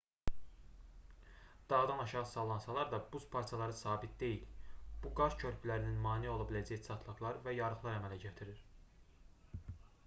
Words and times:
dağdan 1.69 1.99
aşağı 1.99 2.25
sallansalar 2.25 2.91
da 2.91 3.09
buz 3.13 3.29
parçaları 3.35 3.73
sabit 3.83 4.15
deyil 4.23 4.41
bu 5.03 5.13
qar 5.21 5.37
körpülərinin 5.45 6.01
mane 6.09 6.33
ola 6.37 6.49
biləcəyi 6.53 6.83
çatlaqlar 6.91 7.41
və 7.49 7.57
yarıqlar 7.61 8.01
əmələ 8.01 8.21
gətirir 8.27 8.67